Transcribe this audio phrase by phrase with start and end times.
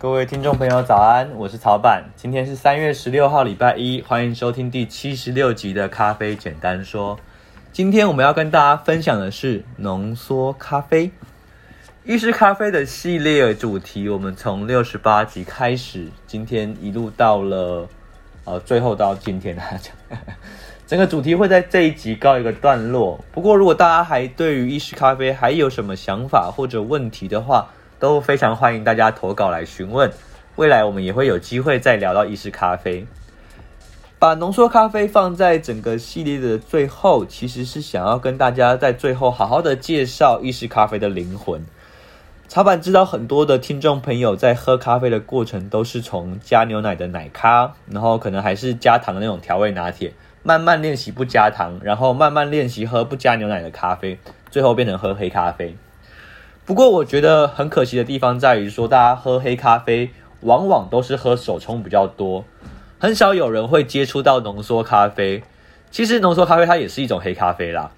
[0.00, 1.28] 各位听众朋友，早安！
[1.34, 7.18] 我是曹板，今天是三月十六号，礼拜一，欢迎收听第七十六集的咖啡简单说。
[7.72, 11.10] 今天我们要跟大家分享的是浓缩咖啡。
[12.04, 17.88] 意式咖啡的系列主题，我们从六十八集开始，今天一路到了
[18.44, 19.90] 呃最后到今天，大家，
[20.86, 23.18] 整个主题会在这一集告一个段落。
[23.32, 30.10] 不过，如果大家还对于意式咖啡还有什么想法或者问题的话，都非常欢迎大家投稿来询问，
[30.56, 33.06] 未来我们也会有机会再聊到意式咖啡。
[34.20, 41.64] 把浓缩咖啡放在整个系列的最后，其实是想要跟大家在最后好好的介绍意式咖啡的灵魂。
[42.48, 54.18] 茶板知道很多的听众朋友在喝咖啡的过程都是从加牛奶的奶咖，然后可能还是加糖的那种调味拿铁，慢慢练习不加糖，然后慢慢练习喝不加牛奶的咖啡，
[54.50, 55.76] 最后变成喝黑咖啡。
[56.68, 60.10] 不过我觉得很可惜的地方在于说，大家喝黑咖啡
[60.42, 62.44] 往往都是喝手冲比较多，
[62.98, 65.42] 很少有人会接触到浓缩咖啡。
[65.90, 67.90] 其实浓缩咖啡它也是一种黑咖啡啦，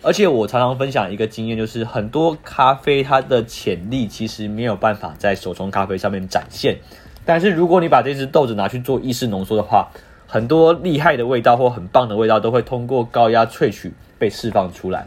[0.00, 6.78] 而且我常常分享一个经验，就是很多咖啡它的潜力其实没有办法在手冲咖啡上面展现，
[7.26, 9.90] 但是如果你把这只豆子拿去做意式浓缩的话，
[10.26, 15.06] 很多厉害的味道或很棒的味道都会通过高压萃取被释放出来。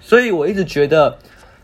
[0.00, 1.18] 所以我一直觉得。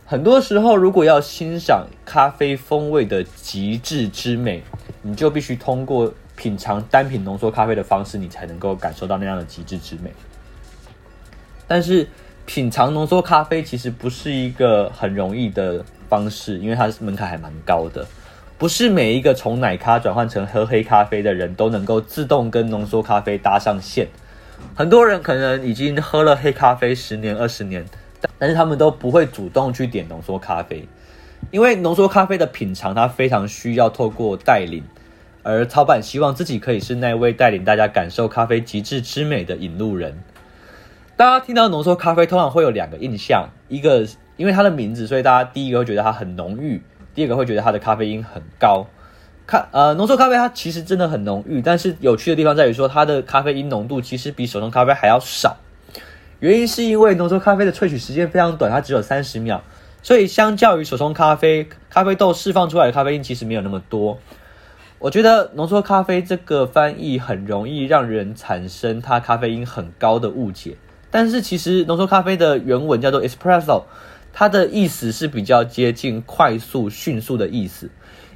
[0.07, 4.63] 很多时候，如果要欣赏咖啡风味的极致之美，
[5.01, 10.13] 你就必须通过品尝单品浓缩咖啡的方式，你才能够感受到那样的极致之美。
[11.67, 12.07] 但是，
[12.45, 18.07] 品尝浓缩咖啡其实不是一个很容易的方式，因为它门槛还蛮高的。
[18.59, 24.09] 不是每一个从奶咖转换成喝黑咖啡的人都能够自动跟浓缩咖啡搭上线。
[24.75, 27.87] 很多人可能已经喝了黑咖啡十年、二十年。
[28.39, 30.86] 但是他们都不会主动去点浓缩咖啡，
[31.51, 34.83] 因为浓缩咖啡的品尝它非常需要透过带领，
[35.42, 40.18] 而曹板希望自己可以是那位带领大家感受咖啡极致之美的引路人。
[41.17, 46.83] 大家听到浓缩咖啡通常会有两个印象，一个因为它的名字，所以大家第一个会觉得它很浓郁，
[47.14, 48.86] 第二个会觉得它的咖啡因很高。
[49.46, 55.57] 咖呃浓缩咖啡它其实真的很浓郁，但是有趣的地方在于说它的咖啡因浓度其实比手冲咖啡还要少。
[56.45, 59.63] 原因是因为浓缩咖啡的萃取时间非常短，它只有三十秒，
[60.03, 64.19] 所以相较于手冲咖啡，咖啡豆释放出来的咖啡因其实没有那么多。
[64.99, 70.77] 我觉得浓缩咖啡这个翻译很容易让人产生它咖啡因很高的误解，
[71.11, 73.85] 但是其实浓缩咖啡的原文叫做 espresso，
[74.35, 77.89] 它的意思是比较接近快速、迅速的意思。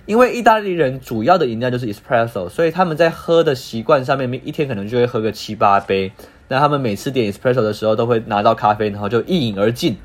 [0.06, 6.10] 因为意大利人主要的饮料就是 espresso，所以他们在喝的习惯上面，一天可能就会喝个七八杯。
[6.48, 9.96] 那他们每次点 espresso 的时候，都会拿到咖啡，然后就一饮而尽，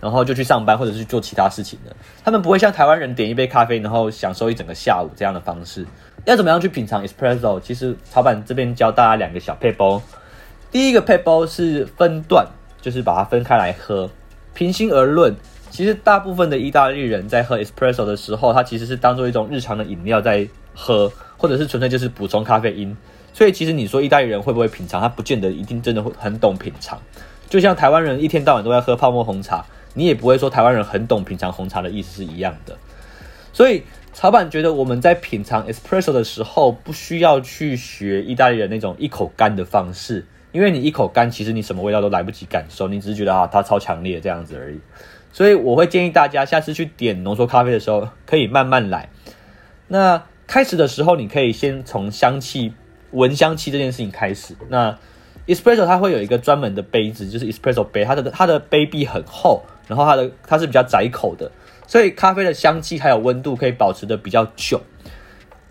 [0.00, 1.94] 然后就去上班或者是做其他事情的。
[2.24, 5.86] 他们不会像台湾人点一杯咖啡，然后享受一整个下午这样的方式。
[6.24, 7.60] 要怎么样去品尝 espresso？
[7.60, 10.02] 其实曹板这边教大家两个小配包。
[10.70, 12.46] 第一个配包是分段，
[12.80, 14.08] 就是把它分开来喝。
[14.54, 15.34] 平心而论。
[15.70, 20.44] 其实大部分的意大利人在喝 espresso 的时候，它其实是当做一种日常的饮料在
[20.74, 22.96] 喝，或者是纯粹就是补充咖啡因。
[23.32, 27.00] 所以其实你说意大利人会不会品尝，他不见得一定真的会很懂品尝。
[27.48, 29.64] 就像台湾人一天到晚都在喝泡沫红茶，
[29.94, 32.76] 你也不会说台湾人很懂品尝红茶的意思是一样的。
[33.52, 33.82] 所以
[34.12, 44.78] 曹板觉得我们在品尝 espresso 的时候，不需要去学意大利人那种一口干的方式，因为你一口干，其实你什么味道都来不及感受，你只是觉得啊它超强烈这样子而已。
[45.32, 49.08] 所以我会建议大家下次去点浓缩咖啡的时候，可以慢慢来。
[49.88, 52.72] 那开始的时候，你可以先从香气、
[53.12, 54.54] 闻香气这件事情开始。
[54.68, 54.96] 那
[55.46, 61.50] espresso 它会有一个专门的杯子，就是 espresso 杯，它的它的杯壁很厚，然后它的它是比较窄口的，
[61.86, 64.80] 所以咖啡的香气还有温度可以保持的比较久。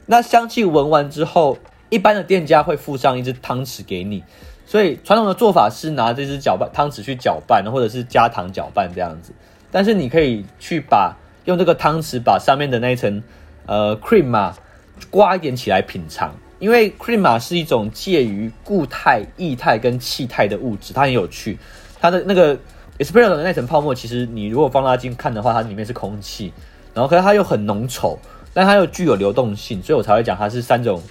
[0.07, 1.57] 那香气闻完之后，
[1.89, 4.23] 一般的店家会附上一只汤匙给你。
[4.65, 9.33] 所以传统的做法是拿这只搅拌汤匙去搅拌，或者是加糖搅拌这样子。
[9.71, 11.15] 但是你可以去把
[11.45, 13.23] 用这个汤匙把上面的那一层
[13.65, 14.55] 呃 cream 嘛
[15.09, 21.57] 刮一点起来品尝，因为 cream 嘛是一种介于固态、液态跟气态的物质，它很有趣。
[21.99, 22.55] 它的那个
[22.97, 26.51] espresso 的那层泡沫，其实你如果放大镜看的话，它里面是空气，
[26.93, 28.17] 然后可是它又很浓稠，
[28.53, 31.01] 但它又具有流动性，所以我才会讲它是三种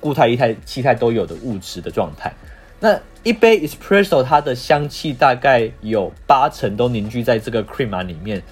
[0.00, 2.32] 固态、液态、气态都有的物质的状态。
[2.78, 8.42] 那一杯 espresso，它的香气大概有八成都凝聚在这个 crema 里面，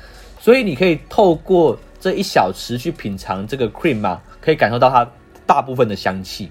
[0.41, 5.09] 所以你可以透过这一小时去品尝这个 crema，可以感受到它
[5.47, 6.51] 大部分的香气。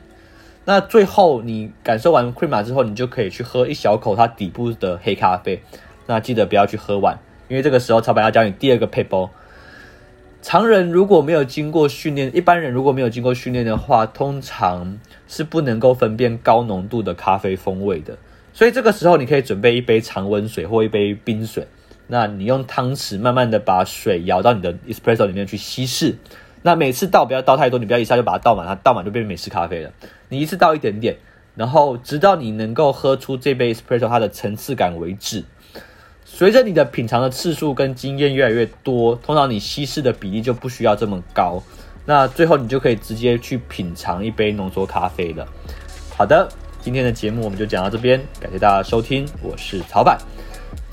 [0.66, 5.62] 那最后你感受完 crema 之后，你就可以去喝一小口它底部的黑咖啡。
[6.06, 9.30] 那记得不要去喝完，因为这个时候超白要教你第二个撇步。
[10.42, 18.18] 常人如果没有经过训练，一般人如果没有经过训练的话，通常是不能够分辨高浓度的咖啡风味的。
[18.54, 21.66] 所以这个时候，你可以准备一杯常温水或一杯冰水，
[22.08, 26.16] 那你用汤匙慢慢的把水舀到你的 espresso 里面去稀释。
[26.64, 29.92] 那每次倒不要倒太多，你不要一下就把它倒满，它倒满就变美式咖啡了。
[30.30, 31.16] 你一次倒一点点，
[31.56, 35.44] 然后直到你能够喝出这杯 espresso 它的层次感为止。
[36.26, 41.62] 随着你的品尝的次数跟经验越来越多，通常你稀释的比例就不需要这么高。
[42.06, 45.48] 那最后你就可以直接去品尝一杯浓缩咖啡了。
[46.18, 46.48] 好的，
[46.82, 50.18] 今天的节目我们就讲到这边，感谢大家收听，我是曹板。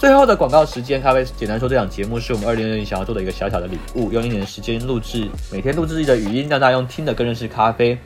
[0.00, 7.98] 最后的广告时间，咖啡简单说，这档节目是我们二零二零想要做的一个小小的礼物，用一年的时间录制，每天录制自己的语音，让大家用听的更认识咖啡。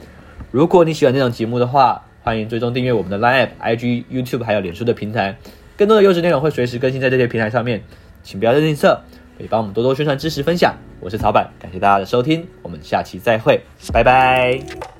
[0.50, 5.36] 如果你喜欢这档节目的话，欢迎追踪订阅我们的 Line App、IG、YouTube 还有脸书的平台。
[5.76, 7.80] 更多的优质内容会随时更新在这些平台上面，
[8.24, 8.98] 请不要吝啬，
[9.38, 10.74] 可以帮我们多多宣传、支持、分享。
[10.98, 13.60] 我是曹板，感谢大家的收听，我们下期再会，
[13.92, 14.93] 拜拜。